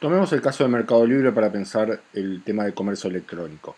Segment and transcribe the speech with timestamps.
[0.00, 3.74] Tomemos el caso de Mercado Libre para pensar el tema de comercio electrónico.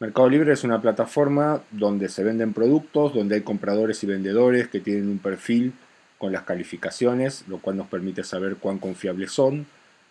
[0.00, 4.80] Mercado Libre es una plataforma donde se venden productos, donde hay compradores y vendedores que
[4.80, 5.72] tienen un perfil
[6.18, 9.64] con las calificaciones, lo cual nos permite saber cuán confiables son,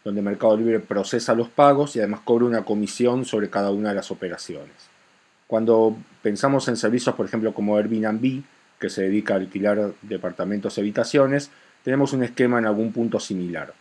[0.06, 3.96] donde Mercado Libre procesa los pagos y además cobra una comisión sobre cada una de
[3.96, 4.90] las operaciones.
[5.46, 8.44] Cuando pensamos en servicios, por ejemplo, como Airbnb,
[8.80, 11.52] que se dedica a alquilar departamentos y habitaciones,
[11.84, 13.74] tenemos un esquema en algún punto similar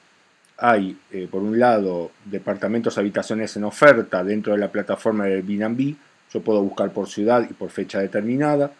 [0.58, 5.94] hay, eh, por un lado, departamentos, habitaciones en oferta dentro de la plataforma de Airbnb.
[6.32, 8.72] Yo puedo buscar por ciudad y por fecha determinada.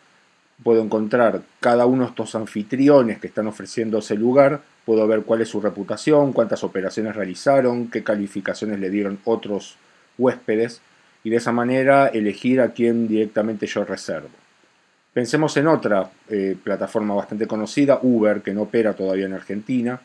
[0.63, 4.61] Puedo encontrar cada uno de estos anfitriones que están ofreciendo ese lugar.
[4.85, 9.77] Puedo ver cuál es su reputación, cuántas operaciones realizaron, qué calificaciones le dieron otros
[10.19, 10.81] huéspedes.
[11.23, 14.31] Y de esa manera elegir a quién directamente yo reservo.
[15.13, 20.01] Pensemos en otra eh, plataforma bastante conocida, Uber, que no opera todavía en Argentina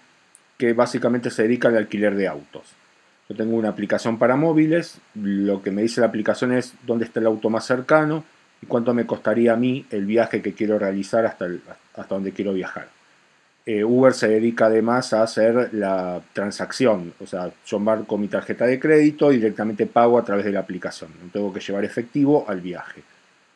[0.58, 2.64] que básicamente se dedica al alquiler de autos.
[3.30, 7.20] Yo tengo una aplicación para móviles, lo que me dice la aplicación es dónde está
[7.20, 8.24] el auto más cercano
[8.62, 11.48] y cuánto me costaría a mí el viaje que quiero realizar hasta,
[11.96, 12.88] hasta donde quiero viajar.
[13.66, 18.66] Eh, Uber se dedica además a hacer la transacción, o sea, yo marco mi tarjeta
[18.66, 22.44] de crédito y directamente pago a través de la aplicación, no tengo que llevar efectivo
[22.50, 23.04] al viaje.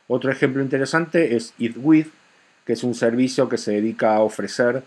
[0.08, 2.08] Otro ejemplo interesante es EatWith,
[2.66, 4.84] que es un servicio que se dedica a ofrecer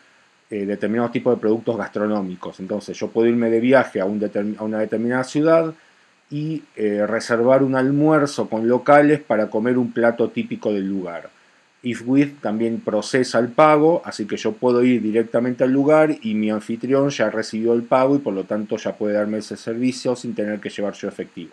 [0.50, 2.58] eh, determinados tipos de productos gastronómicos.
[2.60, 5.72] Entonces yo puedo irme de viaje a, una determinada ciudad
[6.30, 11.30] y eh, reservar un almuerzo con locales para comer un plato típico del lugar.
[11.82, 16.50] IfWith también procesa el pago, así que yo puedo ir directamente al lugar y mi
[16.50, 20.34] anfitrión ya recibió el pago y por lo tanto ya puede darme ese servicio sin
[20.34, 21.52] tener que llevar yo efectivo.